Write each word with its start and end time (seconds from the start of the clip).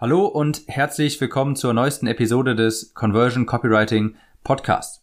Hallo 0.00 0.26
und 0.26 0.62
herzlich 0.68 1.20
willkommen 1.20 1.56
zur 1.56 1.74
neuesten 1.74 2.06
Episode 2.06 2.54
des 2.54 2.94
Conversion 2.94 3.46
Copywriting 3.46 4.14
Podcasts. 4.44 5.02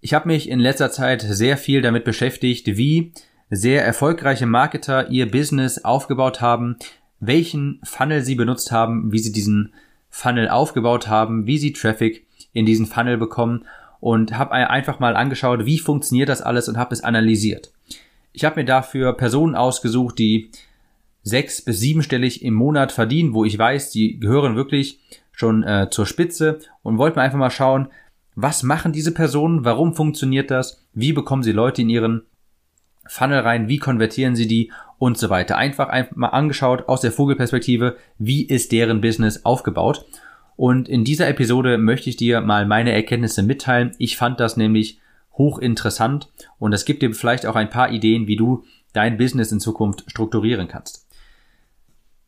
Ich 0.00 0.14
habe 0.14 0.26
mich 0.26 0.48
in 0.48 0.58
letzter 0.58 0.90
Zeit 0.90 1.20
sehr 1.20 1.58
viel 1.58 1.82
damit 1.82 2.04
beschäftigt, 2.04 2.78
wie 2.78 3.12
sehr 3.50 3.84
erfolgreiche 3.84 4.46
Marketer 4.46 5.10
ihr 5.10 5.30
Business 5.30 5.84
aufgebaut 5.84 6.40
haben, 6.40 6.76
welchen 7.18 7.78
Funnel 7.84 8.22
sie 8.22 8.36
benutzt 8.36 8.72
haben, 8.72 9.12
wie 9.12 9.18
sie 9.18 9.32
diesen 9.32 9.74
Funnel 10.08 10.48
aufgebaut 10.48 11.08
haben, 11.08 11.46
wie 11.46 11.58
sie 11.58 11.74
Traffic 11.74 12.26
in 12.54 12.64
diesen 12.64 12.86
Funnel 12.86 13.18
bekommen 13.18 13.66
und 14.00 14.32
habe 14.32 14.52
einfach 14.52 14.98
mal 14.98 15.14
angeschaut, 15.14 15.66
wie 15.66 15.78
funktioniert 15.78 16.30
das 16.30 16.40
alles 16.40 16.70
und 16.70 16.78
habe 16.78 16.94
es 16.94 17.04
analysiert. 17.04 17.70
Ich 18.32 18.46
habe 18.46 18.60
mir 18.60 18.64
dafür 18.64 19.12
Personen 19.12 19.54
ausgesucht, 19.54 20.18
die 20.18 20.50
sechs 21.22 21.62
bis 21.62 21.80
siebenstellig 21.80 22.42
im 22.42 22.54
Monat 22.54 22.92
verdienen, 22.92 23.34
wo 23.34 23.44
ich 23.44 23.58
weiß, 23.58 23.90
die 23.90 24.18
gehören 24.18 24.56
wirklich 24.56 25.00
schon 25.32 25.62
äh, 25.62 25.88
zur 25.90 26.06
Spitze 26.06 26.60
und 26.82 26.98
wollte 26.98 27.16
mal 27.16 27.22
einfach 27.22 27.38
mal 27.38 27.50
schauen, 27.50 27.88
was 28.34 28.62
machen 28.62 28.92
diese 28.92 29.12
Personen, 29.12 29.64
warum 29.64 29.94
funktioniert 29.94 30.50
das, 30.50 30.84
wie 30.94 31.12
bekommen 31.12 31.42
sie 31.42 31.52
Leute 31.52 31.82
in 31.82 31.88
ihren 31.88 32.22
Funnel 33.06 33.40
rein, 33.40 33.68
wie 33.68 33.78
konvertieren 33.78 34.36
sie 34.36 34.46
die 34.46 34.70
und 34.98 35.18
so 35.18 35.30
weiter. 35.30 35.56
Einfach, 35.56 35.88
einfach 35.88 36.16
mal 36.16 36.28
angeschaut 36.28 36.88
aus 36.88 37.00
der 37.00 37.12
Vogelperspektive, 37.12 37.96
wie 38.18 38.44
ist 38.46 38.72
deren 38.72 39.00
Business 39.00 39.44
aufgebaut. 39.44 40.06
Und 40.56 40.88
in 40.88 41.04
dieser 41.04 41.26
Episode 41.26 41.78
möchte 41.78 42.10
ich 42.10 42.16
dir 42.16 42.40
mal 42.40 42.66
meine 42.66 42.92
Erkenntnisse 42.92 43.42
mitteilen. 43.42 43.92
Ich 43.98 44.16
fand 44.16 44.40
das 44.40 44.56
nämlich 44.56 45.00
hochinteressant 45.32 46.28
und 46.58 46.72
es 46.72 46.84
gibt 46.84 47.02
dir 47.02 47.14
vielleicht 47.14 47.46
auch 47.46 47.56
ein 47.56 47.70
paar 47.70 47.90
Ideen, 47.90 48.26
wie 48.26 48.36
du 48.36 48.64
dein 48.92 49.16
Business 49.16 49.52
in 49.52 49.60
Zukunft 49.60 50.04
strukturieren 50.06 50.68
kannst. 50.68 51.06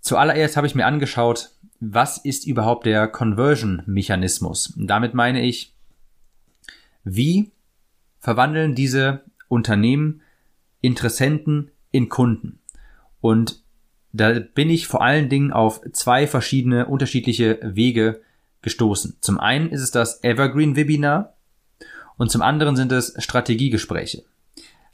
Zuallererst 0.02 0.56
habe 0.56 0.66
ich 0.66 0.74
mir 0.74 0.84
angeschaut, 0.84 1.50
was 1.78 2.18
ist 2.18 2.46
überhaupt 2.46 2.86
der 2.86 3.06
Conversion-Mechanismus? 3.06 4.74
Damit 4.76 5.14
meine 5.14 5.42
ich, 5.42 5.74
wie 7.04 7.52
verwandeln 8.18 8.74
diese 8.74 9.22
Unternehmen 9.48 10.20
Interessenten 10.80 11.70
in 11.92 12.08
Kunden? 12.08 12.58
Und 13.20 13.62
da 14.12 14.40
bin 14.40 14.70
ich 14.70 14.88
vor 14.88 15.02
allen 15.02 15.28
Dingen 15.28 15.52
auf 15.52 15.80
zwei 15.92 16.26
verschiedene 16.26 16.86
unterschiedliche 16.86 17.60
Wege 17.62 18.22
gestoßen. 18.60 19.18
Zum 19.20 19.38
einen 19.38 19.70
ist 19.70 19.82
es 19.82 19.92
das 19.92 20.22
Evergreen 20.24 20.74
Webinar 20.74 21.34
und 22.16 22.30
zum 22.30 22.42
anderen 22.42 22.74
sind 22.74 22.90
es 22.90 23.14
Strategiegespräche. 23.18 24.24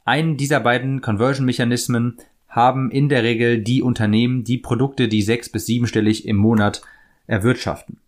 Einen 0.05 0.37
dieser 0.37 0.59
beiden 0.59 1.01
Conversion-Mechanismen 1.01 2.17
haben 2.49 2.91
in 2.91 3.09
der 3.09 3.23
Regel 3.23 3.59
die 3.59 3.81
Unternehmen 3.81 4.43
die 4.43 4.57
Produkte, 4.57 5.07
die 5.07 5.21
sechs- 5.21 5.49
bis 5.49 5.65
siebenstellig 5.65 6.27
im 6.27 6.35
Monat 6.35 6.81
erwirtschaften. 7.27 7.99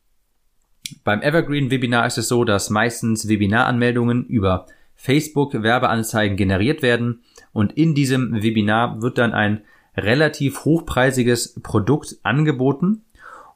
Beim 1.03 1.21
Evergreen 1.21 1.71
Webinar 1.71 2.05
ist 2.07 2.17
es 2.17 2.27
so, 2.27 2.43
dass 2.43 2.69
meistens 2.69 3.27
Webinaranmeldungen 3.27 4.25
über 4.25 4.65
Facebook 4.95 5.63
Werbeanzeigen 5.63 6.37
generiert 6.37 6.81
werden 6.81 7.21
und 7.53 7.73
in 7.73 7.95
diesem 7.95 8.41
Webinar 8.41 9.01
wird 9.01 9.17
dann 9.17 9.33
ein 9.33 9.61
relativ 9.95 10.65
hochpreisiges 10.65 11.59
Produkt 11.61 12.17
angeboten 12.23 13.03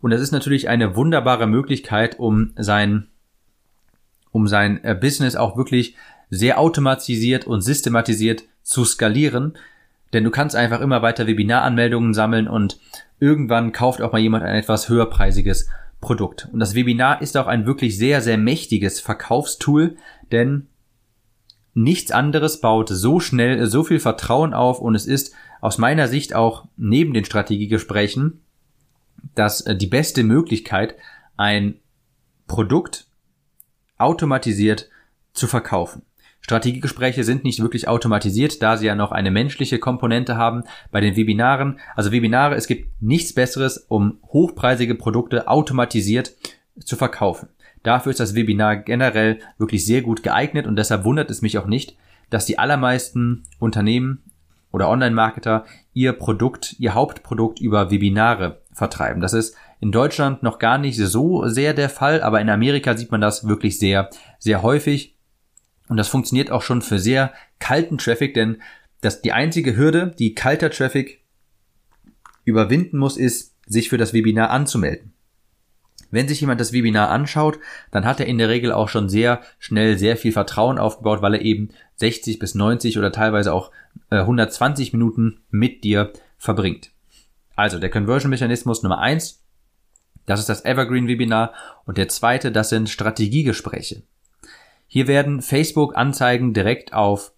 und 0.01 0.11
das 0.11 0.21
ist 0.21 0.31
natürlich 0.31 0.69
eine 0.69 0.95
wunderbare 0.95 1.47
Möglichkeit, 1.47 2.19
um 2.19 2.51
sein 2.57 3.07
um 4.31 4.47
sein 4.47 4.83
äh, 4.83 4.93
Business 4.93 5.35
auch 5.35 5.55
wirklich 5.55 5.95
sehr 6.29 6.59
automatisiert 6.59 7.47
und 7.47 7.61
systematisiert 7.61 8.43
zu 8.63 8.83
skalieren, 8.83 9.53
denn 10.15 10.23
du 10.23 10.31
kannst 10.31 10.55
einfach 10.55 10.81
immer 10.81 11.01
weiter 11.01 11.27
Webinaranmeldungen 11.27 12.13
sammeln 12.13 12.47
und 12.47 12.79
irgendwann 13.19 13.73
kauft 13.73 14.01
auch 14.01 14.13
mal 14.13 14.19
jemand 14.19 14.43
ein 14.43 14.55
etwas 14.55 14.89
höherpreisiges 14.89 15.69
Produkt. 15.99 16.49
Und 16.51 16.59
das 16.59 16.73
Webinar 16.73 17.21
ist 17.21 17.37
auch 17.37 17.47
ein 17.47 17.65
wirklich 17.65 17.97
sehr, 17.97 18.21
sehr 18.21 18.37
mächtiges 18.37 19.01
Verkaufstool, 19.01 19.97
denn 20.31 20.67
nichts 21.73 22.11
anderes 22.11 22.61
baut 22.61 22.89
so 22.89 23.19
schnell 23.19 23.67
so 23.67 23.83
viel 23.83 23.99
Vertrauen 23.99 24.53
auf 24.53 24.79
und 24.79 24.95
es 24.95 25.05
ist 25.05 25.33
aus 25.61 25.77
meiner 25.77 26.07
Sicht 26.07 26.33
auch 26.33 26.65
neben 26.77 27.13
den 27.13 27.25
Strategiegesprächen 27.25 28.41
das 29.33 29.61
äh, 29.61 29.75
die 29.75 29.87
beste 29.87 30.23
Möglichkeit, 30.23 30.95
ein 31.37 31.79
Produkt 32.47 33.07
automatisiert 33.97 34.89
zu 35.33 35.47
verkaufen. 35.47 36.03
Strategiegespräche 36.45 37.23
sind 37.23 37.43
nicht 37.43 37.59
wirklich 37.59 37.87
automatisiert, 37.87 38.61
da 38.61 38.77
sie 38.77 38.85
ja 38.85 38.93
noch 38.93 39.11
eine 39.11 39.31
menschliche 39.31 39.79
Komponente 39.79 40.37
haben. 40.37 40.61
Bei 40.91 41.01
den 41.01 41.15
Webinaren, 41.15 41.79
also 41.95 42.11
Webinare, 42.11 42.53
es 42.53 42.67
gibt 42.67 43.01
nichts 43.01 43.33
Besseres, 43.33 43.87
um 43.87 44.19
hochpreisige 44.27 44.93
Produkte 44.93 45.47
automatisiert 45.47 46.33
zu 46.79 46.97
verkaufen. 46.97 47.49
Dafür 47.81 48.11
ist 48.11 48.19
das 48.19 48.35
Webinar 48.35 48.75
generell 48.75 49.39
wirklich 49.57 49.87
sehr 49.87 50.03
gut 50.03 50.21
geeignet 50.21 50.67
und 50.67 50.75
deshalb 50.75 51.03
wundert 51.03 51.31
es 51.31 51.41
mich 51.41 51.57
auch 51.57 51.65
nicht, 51.65 51.97
dass 52.29 52.45
die 52.45 52.59
allermeisten 52.59 53.41
Unternehmen 53.57 54.21
oder 54.71 54.87
Online-Marketer 54.87 55.65
ihr 55.93 56.13
Produkt, 56.13 56.75
ihr 56.77 56.93
Hauptprodukt 56.93 57.59
über 57.59 57.89
Webinare 57.89 58.61
vertreiben. 58.71 59.19
Das 59.19 59.33
ist 59.33 59.55
in 59.79 59.91
Deutschland 59.91 60.43
noch 60.43 60.59
gar 60.59 60.77
nicht 60.77 60.97
so 60.97 61.47
sehr 61.47 61.73
der 61.73 61.89
Fall, 61.89 62.21
aber 62.21 62.39
in 62.39 62.51
Amerika 62.51 62.95
sieht 62.95 63.09
man 63.09 63.21
das 63.21 63.47
wirklich 63.47 63.79
sehr, 63.79 64.11
sehr 64.37 64.61
häufig. 64.61 65.14
Und 65.87 65.97
das 65.97 66.07
funktioniert 66.07 66.51
auch 66.51 66.61
schon 66.61 66.81
für 66.81 66.99
sehr 66.99 67.33
kalten 67.59 67.97
Traffic, 67.97 68.33
denn 68.33 68.61
das, 69.01 69.21
die 69.21 69.31
einzige 69.31 69.77
Hürde, 69.77 70.15
die 70.17 70.33
kalter 70.33 70.69
Traffic 70.71 71.21
überwinden 72.43 72.97
muss, 72.97 73.17
ist, 73.17 73.53
sich 73.67 73.89
für 73.89 73.97
das 73.97 74.13
Webinar 74.13 74.49
anzumelden. 74.49 75.13
Wenn 76.11 76.27
sich 76.27 76.39
jemand 76.39 76.61
das 76.61 76.71
Webinar 76.71 77.09
anschaut, 77.09 77.59
dann 77.91 78.05
hat 78.05 78.19
er 78.19 78.27
in 78.27 78.37
der 78.37 78.49
Regel 78.49 78.71
auch 78.71 78.89
schon 78.89 79.09
sehr 79.09 79.41
schnell 79.59 79.97
sehr 79.97 80.17
viel 80.17 80.31
Vertrauen 80.31 80.77
aufgebaut, 80.77 81.21
weil 81.21 81.33
er 81.33 81.41
eben 81.41 81.69
60 81.95 82.39
bis 82.39 82.55
90 82.55 82.97
oder 82.97 83.11
teilweise 83.11 83.53
auch 83.53 83.71
äh, 84.11 84.17
120 84.17 84.93
Minuten 84.93 85.41
mit 85.49 85.83
dir 85.83 86.13
verbringt. 86.37 86.91
Also 87.55 87.79
der 87.79 87.89
Conversion-Mechanismus 87.89 88.83
Nummer 88.83 88.99
eins, 88.99 89.43
das 90.25 90.39
ist 90.39 90.49
das 90.49 90.63
Evergreen-Webinar 90.63 91.53
und 91.85 91.97
der 91.97 92.07
zweite, 92.09 92.51
das 92.51 92.69
sind 92.69 92.89
Strategiegespräche. 92.89 94.03
Hier 94.87 95.07
werden 95.07 95.41
Facebook-Anzeigen 95.41 96.53
direkt 96.53 96.93
auf 96.93 97.33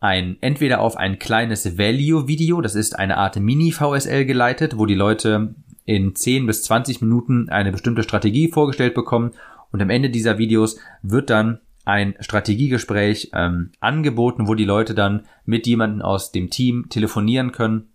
ein, 0.00 0.36
entweder 0.40 0.80
auf 0.80 0.96
ein 0.96 1.18
kleines 1.18 1.76
Value-Video, 1.76 2.60
das 2.60 2.74
ist 2.74 2.98
eine 2.98 3.16
Art 3.16 3.36
Mini-VSL 3.36 4.24
geleitet, 4.24 4.78
wo 4.78 4.86
die 4.86 4.94
Leute 4.94 5.54
in 5.84 6.14
10 6.14 6.46
bis 6.46 6.62
20 6.64 7.00
Minuten 7.00 7.48
eine 7.48 7.72
bestimmte 7.72 8.02
Strategie 8.02 8.48
vorgestellt 8.48 8.94
bekommen 8.94 9.32
und 9.70 9.82
am 9.82 9.90
Ende 9.90 10.10
dieser 10.10 10.38
Videos 10.38 10.78
wird 11.02 11.30
dann 11.30 11.60
ein 11.84 12.14
Strategiegespräch 12.20 13.30
ähm, 13.32 13.72
angeboten, 13.80 14.46
wo 14.46 14.54
die 14.54 14.66
Leute 14.66 14.94
dann 14.94 15.26
mit 15.46 15.66
jemandem 15.66 16.02
aus 16.02 16.32
dem 16.32 16.50
Team 16.50 16.86
telefonieren 16.90 17.52
können, 17.52 17.88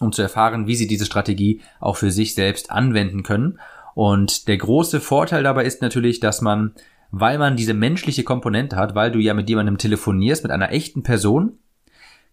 um 0.00 0.12
zu 0.12 0.22
erfahren, 0.22 0.66
wie 0.66 0.74
sie 0.74 0.88
diese 0.88 1.06
Strategie 1.06 1.60
auch 1.78 1.96
für 1.96 2.10
sich 2.10 2.34
selbst 2.34 2.72
anwenden 2.72 3.22
können. 3.22 3.60
Und 3.94 4.48
der 4.48 4.56
große 4.56 5.00
Vorteil 5.00 5.44
dabei 5.44 5.64
ist 5.64 5.82
natürlich, 5.82 6.18
dass 6.18 6.40
man 6.40 6.74
weil 7.12 7.38
man 7.38 7.56
diese 7.56 7.74
menschliche 7.74 8.24
Komponente 8.24 8.76
hat, 8.76 8.94
weil 8.94 9.12
du 9.12 9.20
ja 9.20 9.34
mit 9.34 9.48
jemandem 9.48 9.78
telefonierst, 9.78 10.42
mit 10.42 10.50
einer 10.50 10.72
echten 10.72 11.02
Person, 11.02 11.58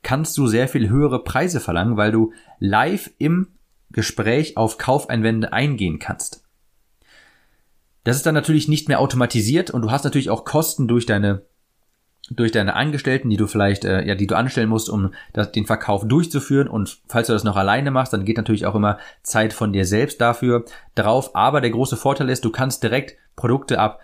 kannst 0.01 0.37
du 0.37 0.47
sehr 0.47 0.69
viel 0.69 0.89
höhere 0.89 1.23
Preise 1.23 1.59
verlangen, 1.59 1.97
weil 1.97 2.13
du 2.13 2.31
live 2.59 3.11
im 3.17 3.49
Gespräch 3.91 4.55
auf 4.55 4.77
Kaufeinwände 4.77 5.51
eingehen 5.51 5.99
kannst. 5.99 6.43
Das 8.05 8.15
ist 8.15 8.25
dann 8.25 8.33
natürlich 8.33 8.69
nicht 8.69 8.87
mehr 8.87 9.01
automatisiert 9.01 9.69
und 9.69 9.81
du 9.81 9.91
hast 9.91 10.05
natürlich 10.05 10.29
auch 10.29 10.45
Kosten 10.45 10.87
durch 10.87 11.05
deine 11.05 11.43
durch 12.31 12.51
deine 12.51 12.75
Angestellten, 12.75 13.29
die 13.31 13.37
du 13.37 13.47
vielleicht 13.47 13.83
äh, 13.85 14.05
ja, 14.05 14.13
die 14.13 14.27
du 14.27 14.35
anstellen 14.37 14.69
musst, 14.69 14.87
um 14.87 15.13
das, 15.33 15.51
den 15.51 15.65
Verkauf 15.65 16.07
durchzuführen 16.07 16.67
und 16.67 17.01
falls 17.07 17.27
du 17.27 17.33
das 17.33 17.43
noch 17.43 17.55
alleine 17.55 17.91
machst, 17.91 18.13
dann 18.13 18.23
geht 18.23 18.37
natürlich 18.37 18.67
auch 18.67 18.75
immer 18.75 18.99
Zeit 19.23 19.51
von 19.51 19.73
dir 19.73 19.83
selbst 19.83 20.21
dafür 20.21 20.63
drauf, 20.95 21.35
aber 21.35 21.59
der 21.59 21.71
große 21.71 21.97
Vorteil 21.97 22.29
ist, 22.29 22.45
du 22.45 22.51
kannst 22.51 22.83
direkt 22.83 23.17
Produkte 23.35 23.79
ab 23.79 23.99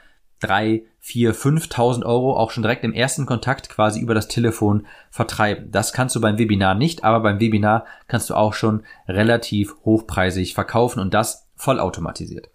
drei, 0.45 0.83
vier, 0.99 1.35
5.000 1.35 2.03
Euro 2.03 2.35
auch 2.35 2.51
schon 2.51 2.63
direkt 2.63 2.83
im 2.83 2.93
ersten 2.93 3.25
Kontakt 3.25 3.69
quasi 3.69 3.99
über 3.99 4.13
das 4.13 4.27
Telefon 4.27 4.85
vertreiben. 5.09 5.71
Das 5.71 5.93
kannst 5.93 6.15
du 6.15 6.21
beim 6.21 6.37
Webinar 6.37 6.75
nicht, 6.75 7.03
aber 7.03 7.19
beim 7.19 7.39
Webinar 7.39 7.85
kannst 8.07 8.29
du 8.29 8.35
auch 8.35 8.53
schon 8.53 8.83
relativ 9.07 9.75
hochpreisig 9.85 10.53
verkaufen 10.53 10.99
und 10.99 11.13
das 11.13 11.47
vollautomatisiert. 11.55 12.49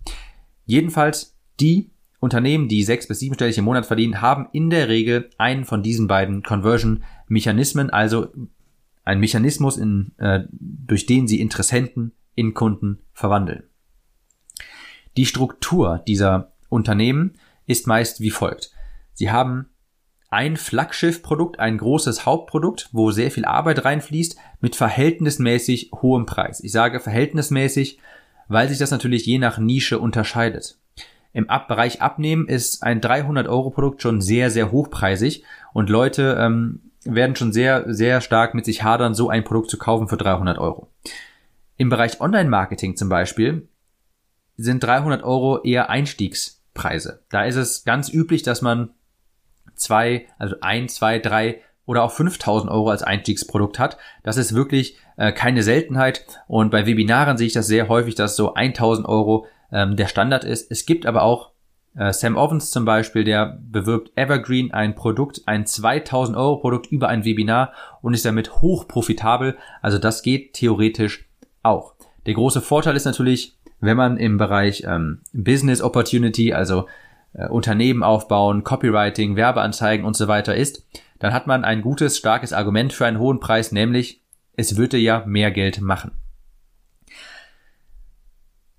Jedenfalls 0.66 1.36
die 1.58 1.90
Unternehmen, 2.20 2.68
die 2.68 2.82
sechs 2.82 3.08
bis 3.08 3.18
siebenstellig 3.18 3.56
im 3.58 3.64
Monat 3.64 3.86
verdienen, 3.86 4.20
haben 4.20 4.48
in 4.52 4.70
der 4.70 4.88
Regel 4.88 5.30
einen 5.38 5.64
von 5.64 5.82
diesen 5.82 6.06
beiden 6.06 6.42
Conversion-Mechanismen, 6.42 7.90
also 7.90 8.28
ein 9.04 9.20
Mechanismus, 9.20 9.78
in, 9.78 10.12
äh, 10.18 10.40
durch 10.50 11.06
den 11.06 11.26
sie 11.26 11.40
Interessenten 11.40 12.12
in 12.34 12.52
Kunden 12.52 13.00
verwandeln. 13.12 13.64
Die 15.16 15.26
Struktur 15.26 16.02
dieser 16.06 16.52
Unternehmen 16.68 17.34
ist 17.70 17.86
meist 17.86 18.20
wie 18.20 18.30
folgt. 18.30 18.72
Sie 19.14 19.30
haben 19.30 19.66
ein 20.28 20.56
Flaggschiffprodukt, 20.56 21.58
ein 21.58 21.78
großes 21.78 22.24
Hauptprodukt, 22.24 22.88
wo 22.92 23.10
sehr 23.10 23.30
viel 23.30 23.44
Arbeit 23.44 23.84
reinfließt, 23.84 24.36
mit 24.60 24.76
verhältnismäßig 24.76 25.90
hohem 25.92 26.26
Preis. 26.26 26.60
Ich 26.60 26.72
sage 26.72 27.00
verhältnismäßig, 27.00 27.98
weil 28.48 28.68
sich 28.68 28.78
das 28.78 28.90
natürlich 28.90 29.26
je 29.26 29.38
nach 29.38 29.58
Nische 29.58 29.98
unterscheidet. 29.98 30.78
Im 31.32 31.48
Ab 31.48 31.68
Bereich 31.68 32.02
Abnehmen 32.02 32.48
ist 32.48 32.82
ein 32.82 33.00
300 33.00 33.48
Euro 33.48 33.70
Produkt 33.70 34.02
schon 34.02 34.20
sehr, 34.20 34.50
sehr 34.50 34.72
hochpreisig 34.72 35.44
und 35.72 35.88
Leute 35.88 36.36
ähm, 36.40 36.90
werden 37.04 37.36
schon 37.36 37.52
sehr, 37.52 37.92
sehr 37.92 38.20
stark 38.20 38.54
mit 38.54 38.64
sich 38.64 38.82
hadern, 38.82 39.14
so 39.14 39.28
ein 39.28 39.44
Produkt 39.44 39.70
zu 39.70 39.78
kaufen 39.78 40.08
für 40.08 40.16
300 40.16 40.58
Euro. 40.58 40.88
Im 41.76 41.88
Bereich 41.88 42.20
Online-Marketing 42.20 42.96
zum 42.96 43.08
Beispiel 43.08 43.68
sind 44.56 44.82
300 44.82 45.22
Euro 45.22 45.62
eher 45.62 45.88
Einstiegspreise. 46.74 47.22
Da 47.30 47.44
ist 47.44 47.56
es 47.56 47.84
ganz 47.84 48.12
üblich, 48.12 48.42
dass 48.42 48.62
man 48.62 48.90
zwei, 49.74 50.26
also 50.38 50.56
ein, 50.60 50.88
zwei, 50.88 51.18
drei 51.18 51.60
oder 51.86 52.04
auch 52.04 52.12
5000 52.12 52.70
Euro 52.70 52.90
als 52.90 53.02
Einstiegsprodukt 53.02 53.78
hat. 53.78 53.98
Das 54.22 54.36
ist 54.36 54.54
wirklich 54.54 54.96
äh, 55.16 55.32
keine 55.32 55.62
Seltenheit 55.62 56.24
und 56.46 56.70
bei 56.70 56.86
Webinaren 56.86 57.36
sehe 57.36 57.48
ich 57.48 57.52
das 57.52 57.66
sehr 57.66 57.88
häufig, 57.88 58.14
dass 58.14 58.36
so 58.36 58.54
1000 58.54 59.08
Euro 59.08 59.46
ähm, 59.72 59.96
der 59.96 60.06
Standard 60.06 60.44
ist. 60.44 60.70
Es 60.70 60.86
gibt 60.86 61.06
aber 61.06 61.22
auch 61.22 61.50
äh, 61.96 62.12
Sam 62.12 62.36
Ovens 62.36 62.70
zum 62.70 62.84
Beispiel, 62.84 63.24
der 63.24 63.58
bewirbt 63.60 64.12
Evergreen 64.16 64.72
ein 64.72 64.94
Produkt, 64.94 65.42
ein 65.46 65.66
2000 65.66 66.36
Euro 66.36 66.58
Produkt 66.58 66.86
über 66.86 67.08
ein 67.08 67.24
Webinar 67.24 67.72
und 68.02 68.14
ist 68.14 68.24
damit 68.24 68.60
hoch 68.60 68.86
profitabel. 68.86 69.56
Also 69.82 69.98
das 69.98 70.22
geht 70.22 70.54
theoretisch 70.54 71.28
auch. 71.62 71.94
Der 72.26 72.34
große 72.34 72.60
Vorteil 72.60 72.96
ist 72.96 73.06
natürlich, 73.06 73.58
wenn 73.80 73.96
man 73.96 74.16
im 74.16 74.36
Bereich 74.36 74.84
ähm, 74.86 75.20
Business 75.32 75.82
Opportunity, 75.82 76.52
also 76.52 76.86
äh, 77.32 77.48
Unternehmen 77.48 78.02
aufbauen, 78.02 78.64
Copywriting, 78.64 79.36
Werbeanzeigen 79.36 80.04
und 80.04 80.16
so 80.16 80.28
weiter 80.28 80.54
ist, 80.54 80.86
dann 81.18 81.32
hat 81.32 81.46
man 81.46 81.64
ein 81.64 81.82
gutes, 81.82 82.18
starkes 82.18 82.52
Argument 82.52 82.92
für 82.92 83.06
einen 83.06 83.18
hohen 83.18 83.40
Preis, 83.40 83.72
nämlich 83.72 84.22
es 84.56 84.76
würde 84.76 84.96
ja 84.98 85.24
mehr 85.26 85.50
Geld 85.50 85.80
machen. 85.80 86.12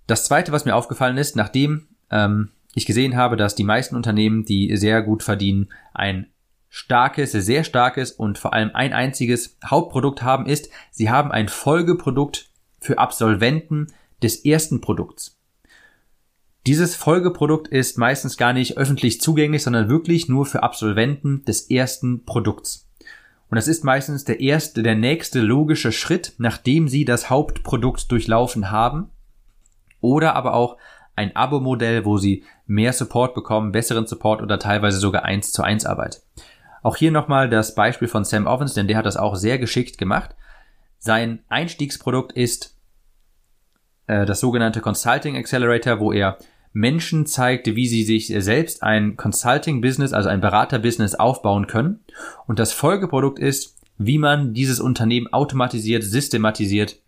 Das 0.07 0.25
zweite, 0.25 0.51
was 0.51 0.65
mir 0.65 0.75
aufgefallen 0.75 1.17
ist, 1.17 1.35
nachdem 1.35 1.87
ähm, 2.09 2.49
ich 2.75 2.85
gesehen 2.85 3.15
habe, 3.15 3.37
dass 3.37 3.55
die 3.55 3.63
meisten 3.63 3.95
Unternehmen, 3.95 4.45
die 4.45 4.75
sehr 4.75 5.01
gut 5.01 5.23
verdienen, 5.23 5.71
ein 5.93 6.27
starkes, 6.69 7.31
sehr 7.31 7.63
starkes 7.63 8.11
und 8.11 8.37
vor 8.37 8.53
allem 8.53 8.71
ein 8.73 8.93
einziges 8.93 9.57
Hauptprodukt 9.65 10.21
haben, 10.21 10.45
ist, 10.45 10.69
sie 10.89 11.09
haben 11.09 11.31
ein 11.31 11.49
Folgeprodukt 11.49 12.49
für 12.79 12.97
Absolventen 12.97 13.87
des 14.21 14.45
ersten 14.45 14.81
Produkts. 14.81 15.37
Dieses 16.67 16.95
Folgeprodukt 16.95 17.67
ist 17.67 17.97
meistens 17.97 18.37
gar 18.37 18.53
nicht 18.53 18.77
öffentlich 18.77 19.19
zugänglich, 19.19 19.63
sondern 19.63 19.89
wirklich 19.89 20.29
nur 20.29 20.45
für 20.45 20.61
Absolventen 20.61 21.43
des 21.45 21.71
ersten 21.71 22.23
Produkts. 22.23 22.87
Und 23.49 23.55
das 23.55 23.67
ist 23.67 23.83
meistens 23.83 24.23
der 24.25 24.39
erste, 24.39 24.83
der 24.83 24.95
nächste 24.95 25.41
logische 25.41 25.91
Schritt, 25.91 26.33
nachdem 26.37 26.87
sie 26.87 27.03
das 27.03 27.29
Hauptprodukt 27.29 28.11
durchlaufen 28.11 28.71
haben. 28.71 29.09
Oder 29.99 30.35
aber 30.35 30.53
auch 30.53 30.77
ein 31.15 31.35
Abo-Modell, 31.35 32.05
wo 32.05 32.17
sie 32.17 32.43
mehr 32.65 32.93
Support 32.93 33.33
bekommen, 33.33 33.71
besseren 33.71 34.07
Support 34.07 34.41
oder 34.41 34.59
teilweise 34.59 34.99
sogar 34.99 35.25
1 35.25 35.51
zu 35.51 35.63
1 35.63 35.85
Arbeit. 35.85 36.21
Auch 36.83 36.95
hier 36.95 37.11
nochmal 37.11 37.49
das 37.49 37.75
Beispiel 37.75 38.07
von 38.07 38.23
Sam 38.23 38.47
Ovens, 38.47 38.73
denn 38.73 38.87
der 38.87 38.97
hat 38.97 39.05
das 39.05 39.17
auch 39.17 39.35
sehr 39.35 39.59
geschickt 39.59 39.97
gemacht. 39.97 40.35
Sein 40.99 41.43
Einstiegsprodukt 41.49 42.31
ist 42.31 42.75
äh, 44.07 44.25
das 44.25 44.39
sogenannte 44.39 44.81
Consulting 44.81 45.35
Accelerator, 45.35 45.99
wo 45.99 46.11
er 46.11 46.37
Menschen 46.73 47.25
zeigt, 47.25 47.67
wie 47.75 47.87
sie 47.87 48.03
sich 48.03 48.27
selbst 48.27 48.81
ein 48.81 49.17
Consulting-Business, 49.17 50.13
also 50.13 50.29
ein 50.29 50.41
Berater-Business 50.41 51.15
aufbauen 51.15 51.67
können. 51.67 51.99
Und 52.47 52.59
das 52.59 52.71
Folgeprodukt 52.71 53.39
ist, 53.39 53.77
wie 53.97 54.17
man 54.17 54.53
dieses 54.53 54.79
Unternehmen 54.79 55.31
automatisiert, 55.31 56.03
systematisiert 56.03 56.99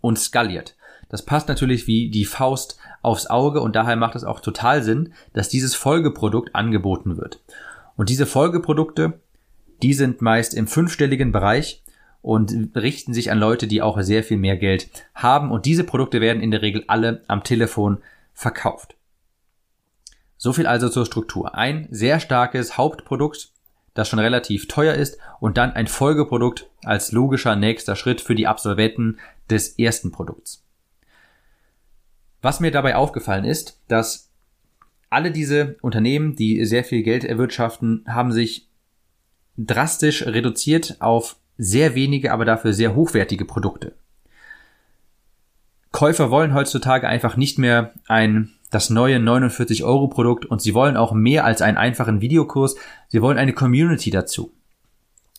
und 0.00 0.18
skaliert. 0.18 0.76
Das 1.08 1.24
passt 1.24 1.48
natürlich 1.48 1.86
wie 1.86 2.10
die 2.10 2.24
Faust 2.24 2.78
aufs 3.02 3.26
Auge 3.26 3.60
und 3.60 3.76
daher 3.76 3.96
macht 3.96 4.16
es 4.16 4.24
auch 4.24 4.40
total 4.40 4.82
Sinn, 4.82 5.12
dass 5.32 5.48
dieses 5.48 5.74
Folgeprodukt 5.74 6.54
angeboten 6.54 7.16
wird. 7.16 7.40
Und 7.96 8.08
diese 8.08 8.26
Folgeprodukte, 8.26 9.20
die 9.82 9.94
sind 9.94 10.22
meist 10.22 10.54
im 10.54 10.66
fünfstelligen 10.66 11.32
Bereich 11.32 11.82
und 12.26 12.74
richten 12.74 13.14
sich 13.14 13.30
an 13.30 13.38
Leute, 13.38 13.68
die 13.68 13.82
auch 13.82 14.02
sehr 14.02 14.24
viel 14.24 14.36
mehr 14.36 14.56
Geld 14.56 14.90
haben. 15.14 15.52
Und 15.52 15.64
diese 15.64 15.84
Produkte 15.84 16.20
werden 16.20 16.42
in 16.42 16.50
der 16.50 16.60
Regel 16.60 16.82
alle 16.88 17.22
am 17.28 17.44
Telefon 17.44 17.98
verkauft. 18.34 18.96
So 20.36 20.52
viel 20.52 20.66
also 20.66 20.88
zur 20.88 21.06
Struktur. 21.06 21.54
Ein 21.54 21.86
sehr 21.92 22.18
starkes 22.18 22.76
Hauptprodukt, 22.76 23.52
das 23.94 24.08
schon 24.08 24.18
relativ 24.18 24.66
teuer 24.66 24.94
ist 24.94 25.18
und 25.38 25.56
dann 25.56 25.70
ein 25.70 25.86
Folgeprodukt 25.86 26.68
als 26.82 27.12
logischer 27.12 27.54
nächster 27.54 27.94
Schritt 27.94 28.20
für 28.20 28.34
die 28.34 28.48
Absolventen 28.48 29.20
des 29.48 29.78
ersten 29.78 30.10
Produkts. 30.10 30.64
Was 32.42 32.58
mir 32.58 32.72
dabei 32.72 32.96
aufgefallen 32.96 33.44
ist, 33.44 33.80
dass 33.86 34.32
alle 35.10 35.30
diese 35.30 35.76
Unternehmen, 35.80 36.34
die 36.34 36.64
sehr 36.64 36.82
viel 36.82 37.04
Geld 37.04 37.22
erwirtschaften, 37.22 38.04
haben 38.08 38.32
sich 38.32 38.68
drastisch 39.56 40.26
reduziert 40.26 40.96
auf 40.98 41.36
sehr 41.58 41.94
wenige, 41.94 42.32
aber 42.32 42.44
dafür 42.44 42.72
sehr 42.72 42.94
hochwertige 42.94 43.44
Produkte. 43.44 43.94
Käufer 45.92 46.30
wollen 46.30 46.54
heutzutage 46.54 47.08
einfach 47.08 47.36
nicht 47.36 47.58
mehr 47.58 47.92
ein 48.06 48.52
das 48.70 48.90
neue 48.90 49.20
49 49.20 49.84
Euro 49.84 50.08
Produkt 50.08 50.44
und 50.44 50.60
sie 50.60 50.74
wollen 50.74 50.96
auch 50.96 51.12
mehr 51.12 51.44
als 51.44 51.62
einen 51.62 51.76
einfachen 51.76 52.20
Videokurs. 52.20 52.76
Sie 53.08 53.22
wollen 53.22 53.38
eine 53.38 53.52
Community 53.52 54.10
dazu. 54.10 54.52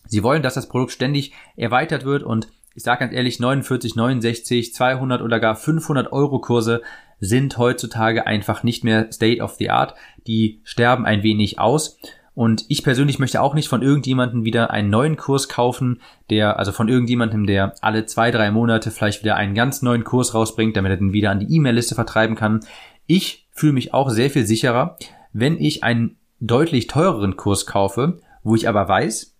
Sie 0.06 0.22
wollen, 0.22 0.42
dass 0.42 0.54
das 0.54 0.68
Produkt 0.68 0.92
ständig 0.92 1.32
erweitert 1.56 2.04
wird 2.04 2.22
und 2.22 2.48
ich 2.74 2.84
sage 2.84 3.00
ganz 3.00 3.12
ehrlich, 3.12 3.40
49, 3.40 3.96
69, 3.96 4.72
200 4.72 5.20
oder 5.20 5.40
gar 5.40 5.56
500 5.56 6.12
Euro 6.12 6.40
Kurse 6.40 6.82
sind 7.20 7.58
heutzutage 7.58 8.26
einfach 8.26 8.62
nicht 8.62 8.84
mehr 8.84 9.10
State 9.12 9.42
of 9.42 9.54
the 9.54 9.70
Art. 9.70 9.94
Die 10.26 10.60
sterben 10.64 11.04
ein 11.04 11.22
wenig 11.22 11.58
aus. 11.58 11.98
Und 12.38 12.66
ich 12.68 12.84
persönlich 12.84 13.18
möchte 13.18 13.42
auch 13.42 13.54
nicht 13.54 13.66
von 13.66 13.82
irgendjemandem 13.82 14.44
wieder 14.44 14.70
einen 14.70 14.90
neuen 14.90 15.16
Kurs 15.16 15.48
kaufen, 15.48 16.00
der, 16.30 16.56
also 16.56 16.70
von 16.70 16.86
irgendjemandem, 16.86 17.48
der 17.48 17.74
alle 17.80 18.06
zwei, 18.06 18.30
drei 18.30 18.52
Monate 18.52 18.92
vielleicht 18.92 19.24
wieder 19.24 19.34
einen 19.34 19.56
ganz 19.56 19.82
neuen 19.82 20.04
Kurs 20.04 20.34
rausbringt, 20.34 20.76
damit 20.76 20.92
er 20.92 20.98
den 20.98 21.12
wieder 21.12 21.32
an 21.32 21.40
die 21.40 21.52
E-Mail-Liste 21.52 21.96
vertreiben 21.96 22.36
kann. 22.36 22.60
Ich 23.08 23.48
fühle 23.50 23.72
mich 23.72 23.92
auch 23.92 24.08
sehr 24.08 24.30
viel 24.30 24.46
sicherer, 24.46 24.96
wenn 25.32 25.60
ich 25.60 25.82
einen 25.82 26.16
deutlich 26.38 26.86
teureren 26.86 27.36
Kurs 27.36 27.66
kaufe, 27.66 28.20
wo 28.44 28.54
ich 28.54 28.68
aber 28.68 28.86
weiß, 28.86 29.36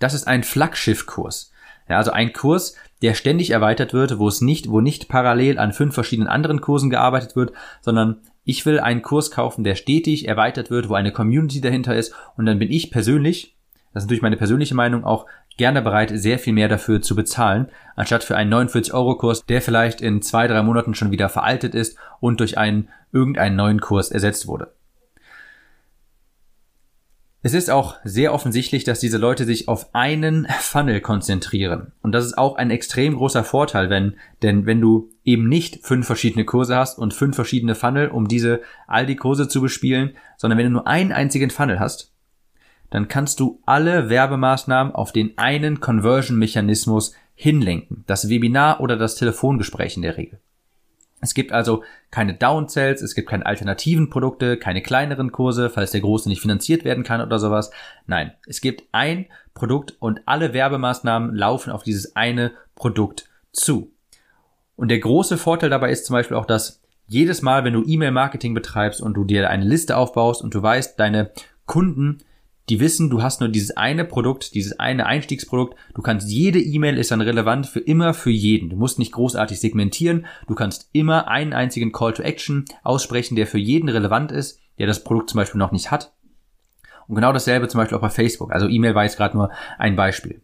das 0.00 0.14
ist 0.14 0.26
ein 0.26 0.42
Flaggschiff-Kurs. 0.42 1.52
Ja, 1.88 1.98
also 1.98 2.10
ein 2.10 2.32
Kurs, 2.32 2.74
der 3.00 3.14
ständig 3.14 3.50
erweitert 3.50 3.92
wird, 3.92 4.18
wo 4.18 4.26
es 4.26 4.40
nicht, 4.40 4.68
wo 4.68 4.80
nicht 4.80 5.08
parallel 5.08 5.60
an 5.60 5.72
fünf 5.72 5.94
verschiedenen 5.94 6.28
anderen 6.28 6.60
Kursen 6.62 6.90
gearbeitet 6.90 7.36
wird, 7.36 7.52
sondern 7.80 8.22
ich 8.48 8.64
will 8.64 8.80
einen 8.80 9.02
Kurs 9.02 9.30
kaufen, 9.30 9.62
der 9.62 9.74
stetig 9.74 10.26
erweitert 10.26 10.70
wird, 10.70 10.88
wo 10.88 10.94
eine 10.94 11.12
Community 11.12 11.60
dahinter 11.60 11.94
ist 11.94 12.14
und 12.38 12.46
dann 12.46 12.58
bin 12.58 12.70
ich 12.72 12.90
persönlich, 12.90 13.54
das 13.92 14.02
ist 14.02 14.06
natürlich 14.06 14.22
meine 14.22 14.38
persönliche 14.38 14.74
Meinung, 14.74 15.04
auch 15.04 15.26
gerne 15.58 15.82
bereit, 15.82 16.10
sehr 16.14 16.38
viel 16.38 16.54
mehr 16.54 16.68
dafür 16.68 17.02
zu 17.02 17.14
bezahlen, 17.14 17.68
anstatt 17.94 18.24
für 18.24 18.38
einen 18.38 18.50
49-Euro-Kurs, 18.54 19.44
der 19.44 19.60
vielleicht 19.60 20.00
in 20.00 20.22
zwei, 20.22 20.46
drei 20.46 20.62
Monaten 20.62 20.94
schon 20.94 21.10
wieder 21.10 21.28
veraltet 21.28 21.74
ist 21.74 21.98
und 22.20 22.40
durch 22.40 22.56
einen 22.56 22.88
irgendeinen 23.12 23.56
neuen 23.56 23.80
Kurs 23.82 24.10
ersetzt 24.10 24.46
wurde. 24.46 24.72
Es 27.42 27.52
ist 27.52 27.70
auch 27.70 27.96
sehr 28.02 28.32
offensichtlich, 28.32 28.84
dass 28.84 28.98
diese 28.98 29.18
Leute 29.18 29.44
sich 29.44 29.68
auf 29.68 29.94
einen 29.94 30.46
Funnel 30.58 31.02
konzentrieren. 31.02 31.92
Und 32.00 32.12
das 32.12 32.24
ist 32.24 32.38
auch 32.38 32.56
ein 32.56 32.70
extrem 32.70 33.14
großer 33.16 33.44
Vorteil, 33.44 33.90
wenn, 33.90 34.16
denn 34.42 34.64
wenn 34.64 34.80
du 34.80 35.10
eben 35.28 35.46
nicht 35.48 35.84
fünf 35.84 36.06
verschiedene 36.06 36.46
Kurse 36.46 36.74
hast 36.74 36.98
und 36.98 37.12
fünf 37.12 37.36
verschiedene 37.36 37.74
Funnel, 37.74 38.08
um 38.08 38.28
diese 38.28 38.62
all 38.86 39.04
die 39.04 39.16
Kurse 39.16 39.46
zu 39.46 39.60
bespielen, 39.60 40.16
sondern 40.38 40.58
wenn 40.58 40.66
du 40.66 40.72
nur 40.72 40.86
einen 40.86 41.12
einzigen 41.12 41.50
Funnel 41.50 41.78
hast, 41.78 42.12
dann 42.90 43.08
kannst 43.08 43.38
du 43.38 43.60
alle 43.66 44.08
Werbemaßnahmen 44.08 44.94
auf 44.94 45.12
den 45.12 45.36
einen 45.36 45.80
Conversion-Mechanismus 45.80 47.14
hinlenken. 47.34 48.04
Das 48.06 48.30
Webinar 48.30 48.80
oder 48.80 48.96
das 48.96 49.16
Telefongespräch 49.16 49.96
in 49.96 50.02
der 50.02 50.16
Regel. 50.16 50.40
Es 51.20 51.34
gibt 51.34 51.52
also 51.52 51.82
keine 52.10 52.32
Downsells, 52.32 53.02
es 53.02 53.14
gibt 53.14 53.28
keine 53.28 53.44
alternativen 53.44 54.08
Produkte, 54.08 54.56
keine 54.56 54.82
kleineren 54.82 55.30
Kurse, 55.30 55.68
falls 55.68 55.90
der 55.90 56.00
große 56.00 56.28
nicht 56.28 56.40
finanziert 56.40 56.84
werden 56.84 57.04
kann 57.04 57.20
oder 57.20 57.38
sowas. 57.38 57.70
Nein, 58.06 58.32
es 58.46 58.62
gibt 58.62 58.84
ein 58.92 59.26
Produkt 59.52 59.94
und 59.98 60.22
alle 60.24 60.54
Werbemaßnahmen 60.54 61.34
laufen 61.34 61.70
auf 61.70 61.82
dieses 61.82 62.16
eine 62.16 62.52
Produkt 62.76 63.28
zu. 63.52 63.92
Und 64.78 64.88
der 64.88 65.00
große 65.00 65.38
Vorteil 65.38 65.70
dabei 65.70 65.90
ist 65.90 66.06
zum 66.06 66.14
Beispiel 66.14 66.36
auch, 66.36 66.46
dass 66.46 66.80
jedes 67.08 67.42
Mal, 67.42 67.64
wenn 67.64 67.72
du 67.72 67.82
E-Mail-Marketing 67.84 68.54
betreibst 68.54 69.00
und 69.00 69.14
du 69.14 69.24
dir 69.24 69.50
eine 69.50 69.64
Liste 69.64 69.96
aufbaust 69.96 70.40
und 70.40 70.54
du 70.54 70.62
weißt, 70.62 71.00
deine 71.00 71.32
Kunden 71.66 72.18
die 72.68 72.78
wissen, 72.80 73.10
du 73.10 73.22
hast 73.22 73.40
nur 73.40 73.48
dieses 73.48 73.76
eine 73.76 74.04
Produkt, 74.04 74.54
dieses 74.54 74.78
eine 74.78 75.06
Einstiegsprodukt. 75.06 75.74
Du 75.94 76.02
kannst 76.02 76.28
jede 76.28 76.60
E-Mail 76.60 76.98
ist 76.98 77.10
dann 77.10 77.22
relevant 77.22 77.66
für 77.66 77.80
immer 77.80 78.14
für 78.14 78.30
jeden. 78.30 78.68
Du 78.68 78.76
musst 78.76 78.98
nicht 78.98 79.12
großartig 79.12 79.58
segmentieren. 79.58 80.26
Du 80.46 80.54
kannst 80.54 80.90
immer 80.92 81.28
einen 81.28 81.54
einzigen 81.54 81.92
Call 81.92 82.12
to 82.12 82.22
Action 82.22 82.66
aussprechen, 82.82 83.36
der 83.36 83.46
für 83.46 83.58
jeden 83.58 83.88
relevant 83.88 84.30
ist, 84.30 84.60
der 84.78 84.86
das 84.86 85.02
Produkt 85.02 85.30
zum 85.30 85.38
Beispiel 85.38 85.58
noch 85.58 85.72
nicht 85.72 85.90
hat. 85.90 86.12
Und 87.06 87.14
genau 87.14 87.32
dasselbe 87.32 87.68
zum 87.68 87.78
Beispiel 87.78 87.96
auch 87.96 88.02
bei 88.02 88.10
Facebook. 88.10 88.52
Also 88.52 88.68
E-Mail 88.68 88.94
war 88.94 89.04
jetzt 89.04 89.16
gerade 89.16 89.36
nur 89.36 89.50
ein 89.78 89.96
Beispiel. 89.96 90.42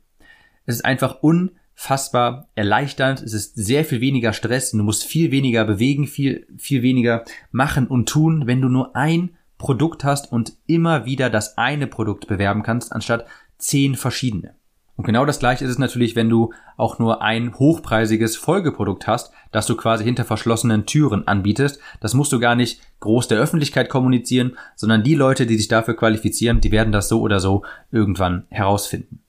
Es 0.64 0.76
ist 0.76 0.85
einfach 0.85 1.23
un 1.23 1.50
unfassbar 1.75 2.49
erleichternd. 2.54 3.23
Es 3.23 3.35
ist 3.35 3.57
sehr 3.57 3.85
viel 3.85 4.00
weniger 4.00 4.33
Stress. 4.33 4.71
Du 4.71 4.83
musst 4.83 5.04
viel 5.04 5.31
weniger 5.31 5.64
bewegen, 5.64 6.07
viel, 6.07 6.47
viel 6.57 6.83
weniger 6.83 7.25
machen 7.50 7.87
und 7.87 8.09
tun, 8.09 8.47
wenn 8.47 8.61
du 8.61 8.69
nur 8.69 8.97
ein 8.97 9.37
Produkt 9.59 10.04
hast 10.04 10.33
und 10.33 10.54
immer 10.66 11.04
wieder 11.04 11.31
das 11.31 11.59
eine 11.59 11.87
Produkt 11.87 12.26
bewerben 12.26 12.62
kannst, 12.62 12.93
anstatt 12.93 13.26
zehn 13.59 13.95
verschiedene. 13.95 14.54
Und 14.97 15.04
genau 15.04 15.25
das 15.25 15.40
gleiche 15.40 15.64
ist 15.64 15.73
es 15.73 15.78
natürlich, 15.78 16.14
wenn 16.14 16.28
du 16.28 16.52
auch 16.76 17.00
nur 17.00 17.21
ein 17.21 17.59
hochpreisiges 17.59 18.37
Folgeprodukt 18.37 19.09
hast, 19.09 19.33
das 19.50 19.66
du 19.66 19.76
quasi 19.76 20.04
hinter 20.04 20.25
verschlossenen 20.25 20.87
Türen 20.87 21.26
anbietest. 21.26 21.81
Das 22.00 22.14
musst 22.14 22.33
du 22.33 22.38
gar 22.38 22.54
nicht 22.54 22.81
groß 23.00 23.26
der 23.26 23.38
Öffentlichkeit 23.38 23.88
kommunizieren, 23.88 24.57
sondern 24.76 25.02
die 25.02 25.16
Leute, 25.16 25.47
die 25.47 25.57
sich 25.57 25.66
dafür 25.66 25.97
qualifizieren, 25.97 26.61
die 26.61 26.71
werden 26.71 26.93
das 26.93 27.09
so 27.09 27.21
oder 27.21 27.40
so 27.40 27.64
irgendwann 27.90 28.45
herausfinden. 28.50 29.24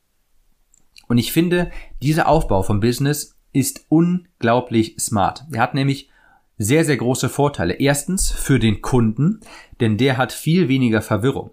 Und 1.08 1.18
ich 1.18 1.32
finde, 1.32 1.72
dieser 2.02 2.28
Aufbau 2.28 2.64
vom 2.64 2.80
Business 2.80 3.36
ist 3.54 3.86
unglaublich 3.90 4.96
smart. 5.00 5.46
Er 5.52 5.62
hat 5.62 5.74
nämlich 5.74 6.10
sehr, 6.58 6.86
sehr 6.86 6.98
große 6.98 7.30
Vorteile. 7.30 7.74
Erstens 7.74 8.32
für 8.32 8.60
den 8.60 8.82
Kunden, 8.82 9.40
denn 9.80 9.98
der 9.98 10.18
hat 10.18 10.32
viel 10.32 10.68
weniger 10.68 11.02
Verwirrung. 11.02 11.52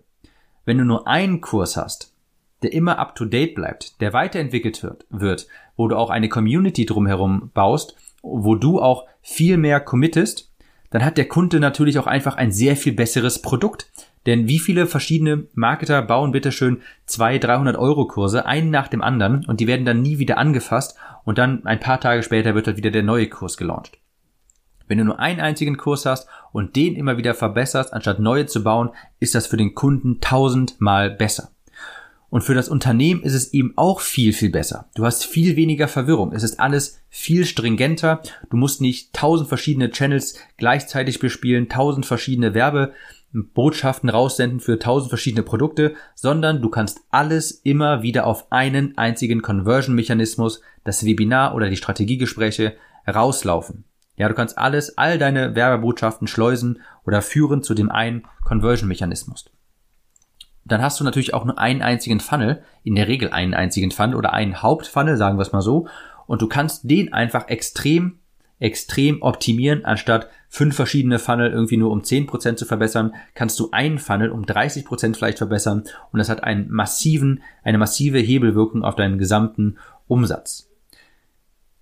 Wenn 0.64 0.78
du 0.78 0.84
nur 0.84 1.08
einen 1.08 1.40
Kurs 1.40 1.76
hast, 1.76 2.14
der 2.62 2.72
immer 2.72 2.98
up 2.98 3.14
to 3.16 3.24
date 3.24 3.54
bleibt, 3.54 4.00
der 4.00 4.12
weiterentwickelt 4.12 4.82
wird, 4.82 5.06
wird, 5.10 5.46
wo 5.76 5.88
du 5.88 5.96
auch 5.96 6.10
eine 6.10 6.28
Community 6.28 6.86
drumherum 6.86 7.50
baust, 7.52 7.96
wo 8.22 8.54
du 8.54 8.80
auch 8.80 9.06
viel 9.20 9.56
mehr 9.56 9.80
committest, 9.80 10.52
dann 10.90 11.04
hat 11.04 11.16
der 11.16 11.26
Kunde 11.26 11.58
natürlich 11.58 11.98
auch 11.98 12.06
einfach 12.06 12.36
ein 12.36 12.52
sehr 12.52 12.76
viel 12.76 12.92
besseres 12.92 13.42
Produkt. 13.42 13.90
Denn 14.26 14.46
wie 14.46 14.58
viele 14.58 14.86
verschiedene 14.86 15.46
Marketer 15.54 16.00
bauen 16.02 16.32
bitteschön 16.32 16.82
zwei 17.06 17.38
300 17.38 17.76
Euro 17.76 18.06
Kurse, 18.06 18.46
einen 18.46 18.70
nach 18.70 18.88
dem 18.88 19.02
anderen, 19.02 19.44
und 19.46 19.60
die 19.60 19.66
werden 19.66 19.84
dann 19.84 20.02
nie 20.02 20.18
wieder 20.18 20.38
angefasst 20.38 20.96
und 21.24 21.38
dann 21.38 21.66
ein 21.66 21.80
paar 21.80 22.00
Tage 22.00 22.22
später 22.22 22.54
wird 22.54 22.66
halt 22.66 22.76
wieder 22.76 22.90
der 22.90 23.02
neue 23.02 23.28
Kurs 23.28 23.56
gelauncht. 23.56 23.98
Wenn 24.86 24.98
du 24.98 25.04
nur 25.04 25.20
einen 25.20 25.40
einzigen 25.40 25.76
Kurs 25.76 26.06
hast 26.06 26.28
und 26.52 26.76
den 26.76 26.96
immer 26.96 27.16
wieder 27.16 27.34
verbesserst, 27.34 27.92
anstatt 27.92 28.20
neue 28.20 28.46
zu 28.46 28.62
bauen, 28.62 28.90
ist 29.20 29.34
das 29.34 29.46
für 29.46 29.56
den 29.56 29.74
Kunden 29.74 30.20
tausendmal 30.20 31.10
besser. 31.10 31.50
Und 32.28 32.42
für 32.42 32.54
das 32.54 32.70
Unternehmen 32.70 33.22
ist 33.22 33.34
es 33.34 33.52
eben 33.52 33.74
auch 33.76 34.00
viel, 34.00 34.32
viel 34.32 34.48
besser. 34.50 34.88
Du 34.94 35.04
hast 35.04 35.26
viel 35.26 35.54
weniger 35.54 35.86
Verwirrung. 35.86 36.32
Es 36.32 36.42
ist 36.42 36.60
alles 36.60 37.02
viel 37.10 37.44
stringenter. 37.44 38.22
Du 38.48 38.56
musst 38.56 38.80
nicht 38.80 39.12
tausend 39.12 39.50
verschiedene 39.50 39.90
Channels 39.90 40.38
gleichzeitig 40.56 41.18
bespielen, 41.18 41.68
tausend 41.68 42.06
verschiedene 42.06 42.54
Werbebotschaften 43.32 44.10
raussenden 44.10 44.60
für 44.60 44.78
tausend 44.78 45.10
verschiedene 45.10 45.42
Produkte, 45.42 45.94
sondern 46.14 46.60
du 46.62 46.68
kannst 46.68 47.00
alles 47.10 47.50
immer 47.50 48.02
wieder 48.02 48.26
auf 48.26 48.50
einen 48.50 48.96
einzigen 48.98 49.42
Conversion-Mechanismus, 49.42 50.60
das 50.84 51.04
Webinar 51.04 51.54
oder 51.54 51.70
die 51.70 51.76
Strategiegespräche, 51.76 52.76
rauslaufen. 53.08 53.84
Ja, 54.16 54.28
du 54.28 54.34
kannst 54.34 54.58
alles, 54.58 54.98
all 54.98 55.18
deine 55.18 55.54
Werbebotschaften 55.54 56.28
schleusen 56.28 56.80
oder 57.06 57.22
führen 57.22 57.62
zu 57.62 57.74
dem 57.74 57.90
einen 57.90 58.24
Conversion-Mechanismus 58.44 59.46
dann 60.64 60.82
hast 60.82 61.00
du 61.00 61.04
natürlich 61.04 61.34
auch 61.34 61.44
nur 61.44 61.58
einen 61.58 61.82
einzigen 61.82 62.20
Funnel, 62.20 62.62
in 62.84 62.94
der 62.94 63.08
Regel 63.08 63.30
einen 63.30 63.54
einzigen 63.54 63.90
Funnel 63.90 64.16
oder 64.16 64.32
einen 64.32 64.62
Hauptfunnel, 64.62 65.16
sagen 65.16 65.38
wir 65.38 65.42
es 65.42 65.52
mal 65.52 65.62
so, 65.62 65.88
und 66.26 66.40
du 66.40 66.48
kannst 66.48 66.88
den 66.88 67.12
einfach 67.12 67.48
extrem, 67.48 68.20
extrem 68.58 69.22
optimieren, 69.22 69.84
anstatt 69.84 70.28
fünf 70.54 70.76
verschiedene 70.76 71.18
Funnel 71.18 71.50
irgendwie 71.50 71.78
nur 71.78 71.90
um 71.90 72.04
zehn 72.04 72.26
Prozent 72.26 72.58
zu 72.58 72.66
verbessern, 72.66 73.14
kannst 73.32 73.58
du 73.58 73.70
einen 73.70 73.98
Funnel 73.98 74.30
um 74.30 74.44
30 74.44 74.84
Prozent 74.84 75.16
vielleicht 75.16 75.38
verbessern 75.38 75.84
und 76.12 76.18
das 76.18 76.28
hat 76.28 76.44
einen 76.44 76.70
massiven, 76.70 77.42
eine 77.62 77.78
massive 77.78 78.18
Hebelwirkung 78.18 78.84
auf 78.84 78.94
deinen 78.94 79.16
gesamten 79.16 79.78
Umsatz. 80.08 80.68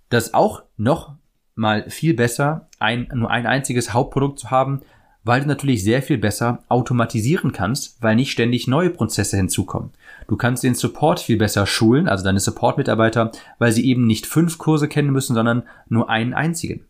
Das 0.09 0.29
ist 0.29 0.35
auch 0.35 0.62
noch 0.77 1.17
mal 1.57 1.91
viel 1.91 2.15
besser, 2.15 2.69
ein, 2.79 3.09
nur 3.12 3.29
ein 3.29 3.49
einziges 3.49 3.93
Hauptprodukt 3.93 4.39
zu 4.39 4.53
haben, 4.53 4.83
weil 5.25 5.41
du 5.41 5.49
natürlich 5.49 5.83
sehr 5.83 6.00
viel 6.00 6.19
besser 6.19 6.62
automatisieren 6.69 7.50
kannst, 7.50 8.00
weil 8.00 8.15
nicht 8.15 8.31
ständig 8.31 8.69
neue 8.69 8.91
Prozesse 8.91 9.37
hinzukommen. 9.37 9.91
Du 10.29 10.37
kannst 10.37 10.62
den 10.62 10.77
Support 10.77 11.19
viel 11.19 11.39
besser 11.39 11.67
schulen, 11.67 12.09
also 12.09 12.23
deine 12.23 12.39
Support-Mitarbeiter, 12.39 13.33
weil 13.59 13.73
sie 13.73 13.85
eben 13.85 14.07
nicht 14.07 14.27
fünf 14.27 14.59
Kurse 14.59 14.87
kennen 14.87 15.11
müssen, 15.11 15.35
sondern 15.35 15.65
nur 15.89 16.09
einen 16.09 16.35
einzigen. 16.35 16.87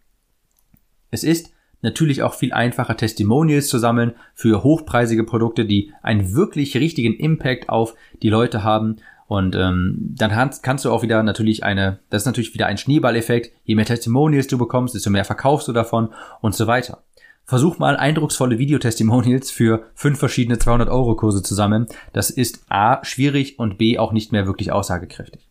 Es 1.10 1.24
ist 1.24 1.54
natürlich 1.82 2.22
auch 2.22 2.34
viel 2.34 2.52
einfacher, 2.52 2.96
Testimonials 2.96 3.68
zu 3.68 3.78
sammeln 3.78 4.12
für 4.34 4.62
hochpreisige 4.62 5.24
Produkte, 5.24 5.64
die 5.64 5.92
einen 6.02 6.34
wirklich 6.34 6.76
richtigen 6.76 7.14
Impact 7.14 7.68
auf 7.68 7.94
die 8.22 8.30
Leute 8.30 8.62
haben. 8.64 8.96
Und 9.26 9.54
ähm, 9.54 9.96
dann 10.00 10.30
kannst, 10.30 10.62
kannst 10.62 10.84
du 10.84 10.90
auch 10.90 11.02
wieder 11.02 11.22
natürlich 11.22 11.62
eine, 11.62 12.00
das 12.10 12.22
ist 12.22 12.26
natürlich 12.26 12.54
wieder 12.54 12.66
ein 12.66 12.78
Schneeballeffekt. 12.78 13.52
Je 13.64 13.76
mehr 13.76 13.84
Testimonials 13.84 14.48
du 14.48 14.58
bekommst, 14.58 14.94
desto 14.94 15.10
mehr 15.10 15.24
verkaufst 15.24 15.68
du 15.68 15.72
davon 15.72 16.08
und 16.40 16.54
so 16.54 16.66
weiter. 16.66 17.04
Versuch 17.44 17.78
mal 17.78 17.96
eindrucksvolle 17.96 18.58
Videotestimonials 18.58 19.50
für 19.50 19.84
fünf 19.94 20.18
verschiedene 20.18 20.58
200 20.58 20.88
Euro 20.88 21.16
Kurse 21.16 21.42
zu 21.42 21.54
sammeln. 21.54 21.86
Das 22.12 22.30
ist 22.30 22.64
A 22.68 23.04
schwierig 23.04 23.58
und 23.58 23.78
B 23.78 23.98
auch 23.98 24.12
nicht 24.12 24.30
mehr 24.30 24.46
wirklich 24.46 24.70
aussagekräftig. 24.70 25.49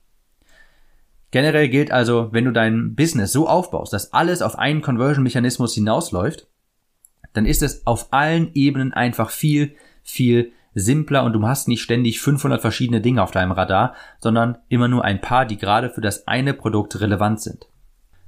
Generell 1.32 1.70
gilt 1.70 1.92
also, 1.92 2.30
wenn 2.32 2.46
du 2.46 2.52
dein 2.52 2.96
Business 2.96 3.32
so 3.32 3.48
aufbaust, 3.48 3.94
dass 3.94 4.14
alles 4.14 4.42
auf 4.42 4.58
einen 4.58 4.82
Conversion-Mechanismus 4.82 5.76
hinausläuft, 5.76 6.48
dann 7.34 7.46
ist 7.46 7.62
es 7.62 7.86
auf 7.86 8.12
allen 8.12 8.52
Ebenen 8.56 8.94
einfach 8.94 9.30
viel, 9.30 9.76
viel 10.02 10.52
simpler 10.74 11.24
und 11.24 11.34
du 11.34 11.48
hast 11.48 11.68
nicht 11.68 11.82
ständig 11.82 12.20
500 12.20 12.62
verschiedene 12.62 13.02
Dinge 13.02 13.22
auf 13.22 13.32
deinem 13.32 13.52
Radar, 13.52 13.96
sondern 14.20 14.58
immer 14.70 14.88
nur 14.88 15.04
ein 15.04 15.22
paar, 15.22 15.46
die 15.46 15.58
gerade 15.58 15.90
für 15.90 16.02
das 16.02 16.28
eine 16.28 16.54
Produkt 16.54 17.00
relevant 17.00 17.42
sind. 17.42 17.68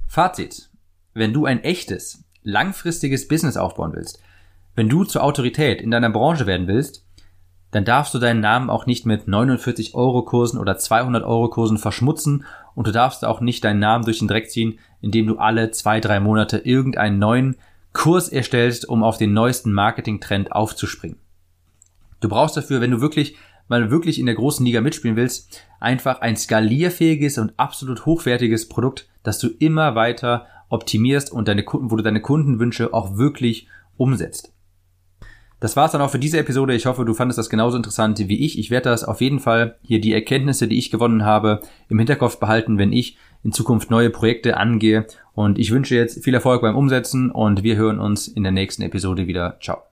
Fazit. 0.06 0.70
Wenn 1.14 1.32
du 1.32 1.44
ein 1.44 1.62
echtes, 1.62 2.24
langfristiges 2.42 3.28
Business 3.28 3.56
aufbauen 3.56 3.92
willst, 3.94 4.22
wenn 4.74 4.88
du 4.88 5.04
zur 5.04 5.22
Autorität 5.22 5.80
in 5.80 5.90
deiner 5.90 6.10
Branche 6.10 6.46
werden 6.46 6.66
willst, 6.66 7.06
dann 7.72 7.84
darfst 7.84 8.14
du 8.14 8.18
deinen 8.18 8.40
Namen 8.40 8.70
auch 8.70 8.86
nicht 8.86 9.06
mit 9.06 9.26
49 9.26 9.94
Euro 9.94 10.22
Kursen 10.22 10.60
oder 10.60 10.78
200 10.78 11.24
Euro 11.24 11.48
Kursen 11.48 11.78
verschmutzen 11.78 12.44
und 12.74 12.86
du 12.86 12.92
darfst 12.92 13.24
auch 13.24 13.40
nicht 13.40 13.64
deinen 13.64 13.80
Namen 13.80 14.04
durch 14.04 14.20
den 14.20 14.28
Dreck 14.28 14.50
ziehen, 14.50 14.78
indem 15.00 15.26
du 15.26 15.38
alle 15.38 15.70
zwei, 15.72 15.98
drei 15.98 16.20
Monate 16.20 16.58
irgendeinen 16.58 17.18
neuen 17.18 17.56
Kurs 17.92 18.28
erstellst, 18.28 18.88
um 18.88 19.02
auf 19.02 19.18
den 19.18 19.32
neuesten 19.32 19.72
Marketing-Trend 19.72 20.52
aufzuspringen. 20.52 21.18
Du 22.20 22.28
brauchst 22.28 22.56
dafür, 22.56 22.80
wenn 22.80 22.90
du 22.90 23.00
wirklich 23.00 23.36
mal 23.68 23.90
wirklich 23.90 24.18
in 24.18 24.26
der 24.26 24.34
großen 24.34 24.64
Liga 24.64 24.80
mitspielen 24.80 25.16
willst, 25.16 25.62
einfach 25.80 26.20
ein 26.20 26.36
skalierfähiges 26.36 27.38
und 27.38 27.54
absolut 27.56 28.04
hochwertiges 28.04 28.68
Produkt, 28.68 29.08
das 29.22 29.38
du 29.38 29.48
immer 29.48 29.94
weiter 29.94 30.46
optimierst 30.68 31.32
und 31.32 31.48
deine 31.48 31.64
Kunden, 31.64 31.90
wo 31.90 31.96
du 31.96 32.02
deine 32.02 32.20
Kundenwünsche 32.20 32.92
auch 32.92 33.16
wirklich 33.16 33.66
umsetzt. 33.96 34.52
Das 35.62 35.76
war's 35.76 35.92
dann 35.92 36.00
auch 36.00 36.10
für 36.10 36.18
diese 36.18 36.40
Episode. 36.40 36.74
Ich 36.74 36.86
hoffe, 36.86 37.04
du 37.04 37.14
fandest 37.14 37.38
das 37.38 37.48
genauso 37.48 37.76
interessant 37.76 38.18
wie 38.18 38.44
ich. 38.44 38.58
Ich 38.58 38.72
werde 38.72 38.90
das 38.90 39.04
auf 39.04 39.20
jeden 39.20 39.38
Fall 39.38 39.76
hier 39.82 40.00
die 40.00 40.12
Erkenntnisse, 40.12 40.66
die 40.66 40.76
ich 40.76 40.90
gewonnen 40.90 41.24
habe, 41.24 41.60
im 41.88 41.98
Hinterkopf 42.00 42.40
behalten, 42.40 42.78
wenn 42.78 42.92
ich 42.92 43.16
in 43.44 43.52
Zukunft 43.52 43.88
neue 43.88 44.10
Projekte 44.10 44.56
angehe. 44.56 45.06
Und 45.34 45.60
ich 45.60 45.70
wünsche 45.70 45.94
jetzt 45.94 46.24
viel 46.24 46.34
Erfolg 46.34 46.62
beim 46.62 46.74
Umsetzen 46.74 47.30
und 47.30 47.62
wir 47.62 47.76
hören 47.76 48.00
uns 48.00 48.26
in 48.26 48.42
der 48.42 48.50
nächsten 48.50 48.82
Episode 48.82 49.28
wieder. 49.28 49.56
Ciao. 49.62 49.91